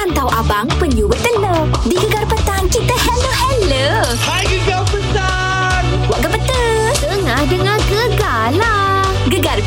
[0.00, 4.00] Rantau Abang Penyu Bertelur Di Gegar Petang Kita hello hello.
[4.24, 4.79] Hai Gegar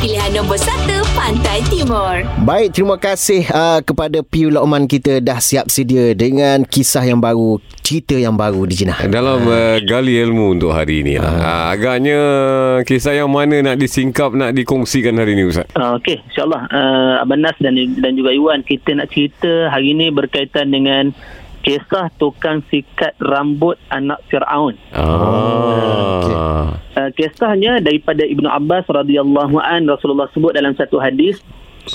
[0.04, 5.72] pilihan nombor 1 Pantai Timur Baik, terima kasih uh, kepada Piu Lokman kita dah siap
[5.72, 9.08] sedia dengan kisah yang baru, cerita yang baru di Jinah.
[9.08, 11.32] Dalam uh, gali ilmu untuk hari ini lah.
[11.40, 12.20] Uh, agaknya
[12.84, 15.72] kisah yang mana nak disingkap, nak dikongsikan hari ini Ustaz?
[15.72, 20.12] Uh, Okey, insyaAllah uh, Abang Nas dan, dan juga Iwan Kita nak cerita hari ini
[20.12, 21.16] berkaitan dengan
[21.64, 26.76] Kisah tukang sikat rambut anak Fir'aun Ah.
[26.76, 31.40] uh, Kisahnya daripada Ibnu Abbas radhiyallahu an Rasulullah sebut dalam satu hadis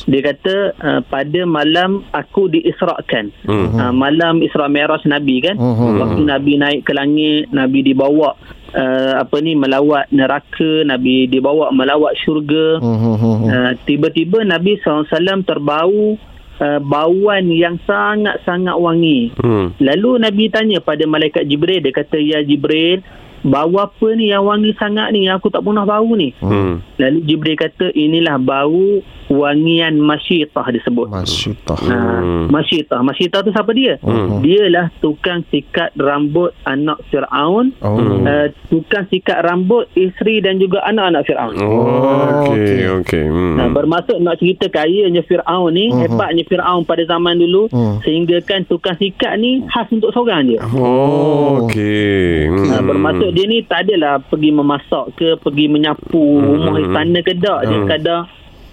[0.05, 3.73] dia kata uh, pada malam aku diisrakan Hmm.
[3.73, 5.97] uh, malam Isra Mi'raj Nabi kan Mhm.
[5.97, 8.37] waktu Nabi naik ke langit Nabi dibawa
[8.73, 13.49] uh, apa ni melawat neraka Nabi dibawa melawat syurga Hmm.
[13.49, 15.09] Uh, tiba-tiba Nabi SAW
[15.43, 16.21] terbau
[16.61, 19.33] uh, bauan yang sangat-sangat wangi.
[19.39, 19.75] Hmm.
[19.79, 23.02] Lalu Nabi tanya pada malaikat Jibril, dia kata, Ya Jibril,
[23.49, 25.27] bau apa ni yang wangi sangat ni?
[25.27, 26.37] Aku tak pernah bau ni.
[26.38, 26.85] Hmm.
[27.01, 31.13] Lalu Jibril kata, inilah bau wangian masyitah disebut.
[31.13, 31.76] Masyutah.
[31.85, 31.99] Ha,
[32.49, 33.01] masyitah.
[33.04, 34.01] Masyitah tu siapa dia?
[34.01, 34.41] Hmm.
[34.41, 37.76] Dialah tukang sikat rambut anak Fir'aun.
[37.85, 38.01] Oh.
[38.24, 41.54] Uh, tukang sikat rambut isteri dan juga anak-anak Fir'aun.
[41.60, 43.24] Oh, okey, okey.
[43.29, 43.57] Hmm.
[43.60, 46.01] Nah, bermaksud nak cerita kayanya Fir'aun ni, Mhm.
[46.09, 48.01] hebatnya Fir'aun pada zaman dulu, Hmm.
[48.01, 50.57] sehingga kan tukang sikat ni khas untuk seorang je.
[50.73, 52.49] Oh, okey.
[52.49, 52.65] Hmm.
[52.73, 57.71] Nah, bermaksud dia ni tak adalah pergi memasak ke, pergi menyapu rumah istana ke tak.
[57.71, 57.87] Dia Hmm.
[57.87, 58.23] kadang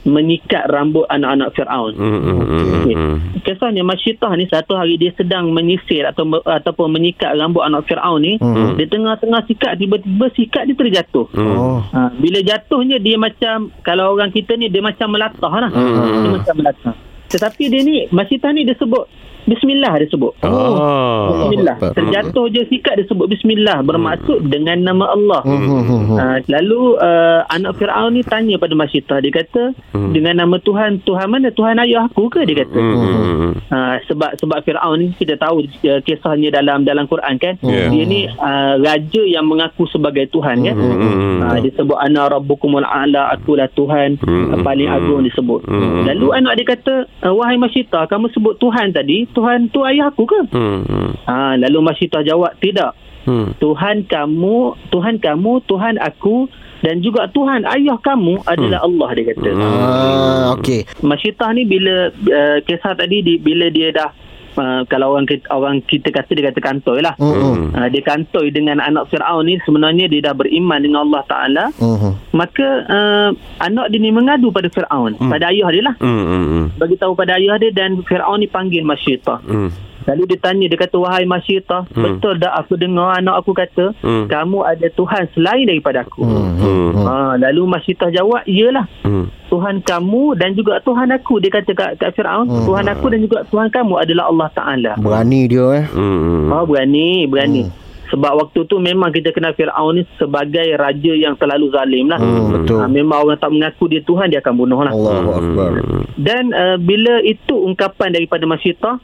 [0.05, 1.93] menyikat rambut anak-anak Fir'aun.
[1.97, 2.93] Hmm, hmm, hmm, Okey.
[2.93, 3.15] hmm.
[3.41, 8.37] Kisahnya Masyitah ni satu hari dia sedang menyisir atau ataupun menyikat rambut anak Fir'aun ni,
[8.37, 8.73] Hmm.
[8.73, 11.25] di tengah-tengah sikat tiba-tiba sikat dia terjatuh.
[11.29, 11.57] Hmm.
[11.57, 11.81] Oh.
[11.89, 15.69] Ha, bila jatuhnya dia macam kalau orang kita ni dia macam melatah lah.
[15.69, 16.21] Hmm.
[16.21, 16.93] Dia macam melatah.
[17.25, 19.09] Tetapi dia ni Masitah ni dia sebut
[19.45, 20.33] Bismillah dia sebut.
[20.41, 21.29] Ah.
[21.29, 21.75] Bismillah.
[21.77, 21.93] Akbar.
[21.93, 25.41] Terjatuh je sikat dia sebut Bismillah bermaksud dengan nama Allah.
[25.45, 26.17] Hmm.
[26.17, 30.11] Ha, lalu uh, anak Firaun ni tanya pada Masitah dia kata Hmm.
[30.11, 32.75] dengan nama Tuhan Tuhan mana Tuhan ayah aku ke dia kata.
[32.75, 33.53] Hmm, hmm, hmm.
[33.69, 37.55] Ha, sebab sebab Firaun ni kita tahu uh, kisahnya dalam dalam Quran kan.
[37.61, 37.87] Ya.
[37.87, 40.75] Dia ni uh, raja yang mengaku sebagai Tuhan kan.
[40.75, 44.57] Hmm, hmm, Ha, disebut ana rabbukumul a'la akulah Tuhan Hmm.
[44.57, 44.63] hmm.
[44.65, 45.69] paling agung disebut.
[45.69, 46.03] Hmm.
[46.09, 46.95] Lalu anak dia kata
[47.29, 50.41] wahai Masyita kamu sebut Tuhan tadi Tuhan tu ayah aku ke?
[50.55, 51.09] Hmm, hmm.
[51.27, 52.95] Ha, lalu Masyita jawab tidak.
[53.25, 53.57] Hmm.
[53.57, 56.47] Tuhan kamu Tuhan kamu Tuhan aku
[56.85, 59.49] dan juga Tuhan ayah kamu adalah Allah dia kata.
[59.51, 59.61] Hmm.
[59.61, 60.85] Ah, okey.
[61.01, 64.13] Masyitah ni bila uh, kisah tadi di, bila dia dah
[64.55, 67.13] uh, kalau orang kita, orang kita kata dia kata kantoi lah.
[67.15, 67.71] Hmm.
[67.71, 72.15] Uh, dia kantoi dengan anak Fir'aun ni sebenarnya dia dah beriman dengan Allah Ta'ala Hmm.
[72.31, 73.29] maka uh,
[73.59, 75.29] anak dia ni mengadu pada Fir'aun Hmm.
[75.29, 76.65] pada ayah dia lah Hmm, hmm, hmm.
[76.75, 79.69] bagi tahu pada ayah dia dan Fir'aun ni panggil Masyitah Hmm.
[80.05, 82.03] Lalu dia tanya dia kata wahai Masyitah Hmm.
[82.15, 84.25] betul tak aku dengar anak aku kata Hmm.
[84.25, 86.53] kamu ada Tuhan selain daripada aku Hmm.
[86.55, 86.91] Hmm.
[87.01, 89.27] ha, lalu Masyitah jawab iyalah Hmm.
[89.45, 92.65] Tuhan kamu dan juga Tuhan aku dia kata kat, kat Fir'aun Hmm.
[92.65, 95.85] Tuhan aku dan juga Tuhan kamu adalah Allah Ta'ala Berani dia eh.
[95.87, 96.47] Hmm, hmm.
[96.49, 97.63] Oh berani berani
[98.05, 102.53] sebab waktu tu memang kita kenal Fir'aun ni sebagai raja yang terlalu zalim lah Hmm,
[102.53, 102.77] betul.
[102.77, 105.69] Ha, memang orang tak mengaku dia Tuhan dia akan bunuh lah Allahu akbar.
[106.15, 109.01] dan uh, bila itu ungkapan daripada Masyitah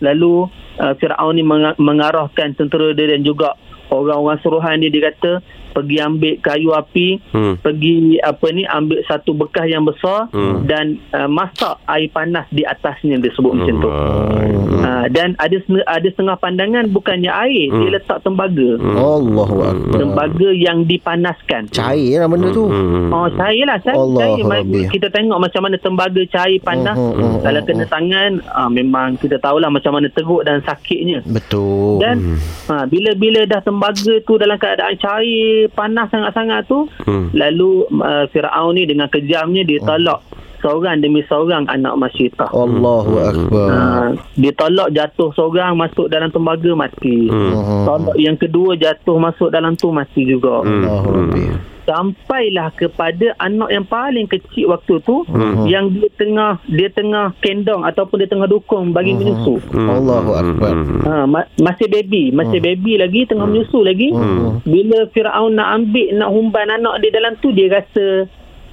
[0.00, 0.46] lalu
[0.78, 3.54] uh, Fir'aun ni meng- mengarahkan tentera dia dan juga
[3.88, 4.92] orang-orang suruhan dia.
[4.92, 5.32] Dia kata
[5.70, 7.54] pergi ambil kayu api Hmm.
[7.56, 10.64] pergi apa ni ambil satu bekas yang besar Hmm.
[10.64, 14.80] dan uh, masak air panas di atasnya dia sebut macam tu Hmm.
[14.80, 15.56] uh, dan ada
[15.86, 17.80] ada setengah pandangan bukannya air Hmm.
[17.80, 19.96] dia letak tembaga Allahu akbar.
[19.96, 22.64] tembaga yang dipanaskan Cair lah benda tu.
[22.64, 23.08] Hmm.
[23.08, 24.44] Oh cair lah cair, Allah cair.
[24.44, 24.82] Rabbi.
[24.88, 28.68] Kita tengok macam mana tembaga cair panas Hmm, hmm, hmm, Kalau hmm, kena tangan ah,
[28.68, 31.98] Memang kita tahulah macam mana teruk dan sakitnya Betul.
[31.98, 32.36] Dan
[32.66, 37.32] ha, bila-bila dah tembaga tu dalam keadaan cair Panas sangat-sangat tu Hmm.
[37.32, 40.20] Lalu uh, Fir'aun ni dengan kejamnya Dia tolak
[40.60, 43.68] seorang demi seorang anak Masyitah Allahu akbar.
[43.70, 43.80] Ha,
[44.34, 47.30] dia tolak jatuh seorang masuk dalam tembaga mati.
[47.30, 47.86] Hmm.
[47.86, 50.62] Tolak yang kedua jatuh masuk dalam tu mati juga.
[50.66, 50.84] Hmm.
[50.84, 51.44] Allahu Rabbi.
[51.88, 55.64] Sampailah kepada anak yang paling kecil waktu tu Mhm.
[55.64, 59.18] yang dia tengah dia tengah kendong ataupun dia tengah dukung bagi Mhm.
[59.18, 59.56] menyusu.
[59.72, 59.88] Hmm.
[59.88, 60.72] Allahu akbar.
[60.76, 61.00] Hmm.
[61.00, 64.12] Ha, ma- masih baby, masih baby lagi tengah menyusu lagi.
[64.12, 64.60] Hmm.
[64.62, 68.28] Bila Firaun nak ambil nak humban anak dia dalam tu dia rasa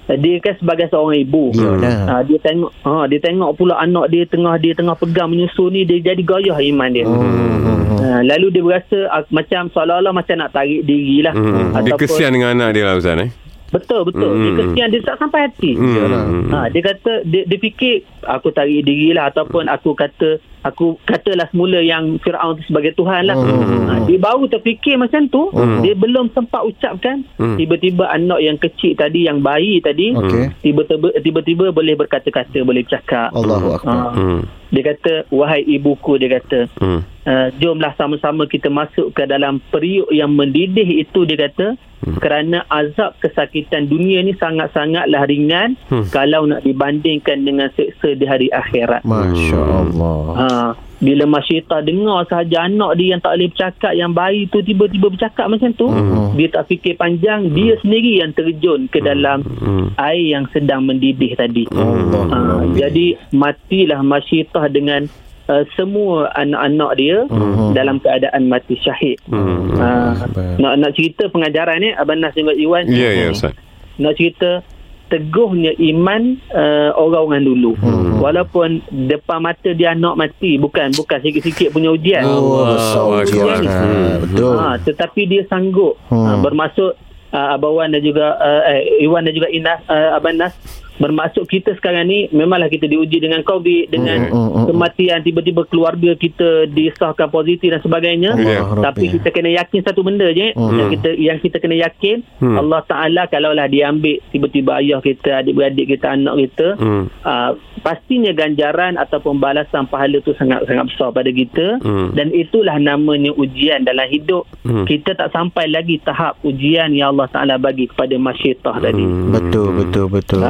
[0.06, 1.50] dia kan sebagai seorang ibu.
[1.50, 1.94] Iyalah.
[2.06, 5.82] Ha, dia tengok ha, dia tengok pula anak dia tengah dia tengah pegang menyusu ni
[5.82, 7.08] dia jadi goyah iman dia.
[7.08, 7.75] Hmm.
[8.16, 11.36] Ha, lalu dia berasa ah, macam seolah-olah macam nak tarik diri lah.
[11.36, 11.76] Hmm.
[11.76, 13.32] Dia Ataupun- kesian dengan anak dia lah Ustaz eh.
[13.66, 14.32] Betul betul.
[14.32, 14.40] Hmm.
[14.40, 15.72] Dia kesian dia tak sampai hati.
[15.76, 16.48] Hmm.
[16.48, 21.46] Ha, dia kata dia, dia fikir aku tarik diri lah ataupun aku kata aku katalah
[21.46, 23.36] semula yang Firaun tu sebagai Tuhan lah.
[23.36, 23.86] Hmm.
[23.86, 25.82] Ha, dia baru terfikir macam tu, Hmm.
[25.82, 27.54] dia belum sempat ucapkan, Hmm.
[27.54, 30.62] tiba-tiba anak yang kecil tadi yang bayi tadi Okey.
[30.64, 33.30] tiba-tiba tiba-tiba boleh berkata-kata, boleh bercakap.
[33.30, 34.10] Allahu akbar.
[34.10, 34.42] Ha, Hmm.
[34.70, 37.02] dia kata wahai ibuku dia kata Hmm.
[37.26, 41.76] Uh, jomlah sama-sama kita masuk ke dalam periuk yang mendidih itu dia kata
[42.06, 42.18] hmm.
[42.18, 46.06] kerana azab kesakitan dunia ni sangat-sangatlah ringan Hmm.
[46.10, 49.06] kalau nak dibandingkan dengan seksa di hari akhirat.
[49.06, 50.24] Masya Allah.
[50.34, 50.48] Ha,
[50.96, 55.46] bila Masyita dengar sahaja anak dia yang tak boleh bercakap yang bayi tu tiba-tiba bercakap
[55.46, 56.34] macam tu Hmm.
[56.34, 59.92] dia tak fikir panjang dia sendiri yang terjun ke dalam Hmm.
[59.98, 61.68] air yang sedang mendidih tadi.
[61.70, 62.24] Allah.
[62.26, 62.40] Ha,
[62.74, 65.06] jadi matilah Masyitah dengan
[65.48, 67.74] uh, semua anak-anak dia Mhm.
[67.74, 69.18] dalam keadaan mati syahid.
[69.26, 69.74] Hmm.
[69.76, 69.90] Ha,
[70.28, 70.56] Baik.
[70.58, 72.86] nak nak cerita pengajaran ni Abang Nas dengan Iwan.
[72.88, 73.54] Ya, ya, Ustaz.
[73.96, 74.62] Nak cerita
[75.06, 77.78] teguhnya iman uh, orang-orang dulu.
[77.78, 78.18] Mhm.
[78.18, 78.70] Walaupun
[79.06, 82.26] depan mata dia anak mati, bukan bukan sikit-sikit punya ujian.
[82.26, 83.62] Oh, Allah ujian.
[83.62, 84.56] Ha, Betul.
[84.58, 86.26] Ha, tetapi dia sanggup Hmm.
[86.26, 86.98] ha, bermaksud
[87.32, 90.58] uh, Abang Wan dan juga uh, eh, Iwan dan juga Inas uh, Abang Nas
[90.96, 94.66] bermaksud kita sekarang ni memanglah kita diuji dengan COVID dengan Hmm, hmm, hmm.
[94.68, 98.64] kematian tiba-tiba keluarga kita disahkan positif dan sebagainya Ya.
[98.64, 100.72] Allah tapi kita kena yakin satu benda je Hmm.
[100.74, 102.56] yang kita yang kita kena yakin Hmm.
[102.58, 107.04] Allah Taala kalaulah dia ambil tiba-tiba ayah kita adik-beradik kita anak kita Hmm.
[107.22, 107.52] uh,
[107.82, 112.14] pastinya ganjaran ataupun balasan pahala tu sangat sangat besar pada kita Hmm.
[112.14, 114.88] dan itulah namanya ujian dalam hidup Hmm.
[114.88, 119.28] kita tak sampai lagi tahap ujian yang Allah Taala bagi kepada masyitah tadi Hmm.
[119.28, 120.42] Betul, betul, betul.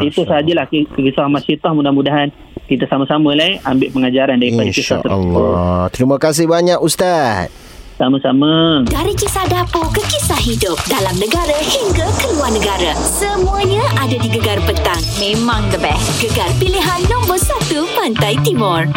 [0.00, 2.28] Itu sajalah ki- kisah masyitah mudah-mudahan
[2.64, 5.90] kita sama-sama lah eh, ambil pengajaran daripada kisah Insya tersebut Allah.
[5.90, 7.50] Terima kasih banyak Ustaz.
[7.96, 12.96] sama-sama Dari kisah dapur ke kisah hidup dalam negara hingga ke luar negara.
[12.96, 15.02] Semuanya ada di Gegar Petang.
[15.18, 16.08] Memang the best.
[16.16, 18.88] Gegar pilihan nombor 1 Pantai Timur.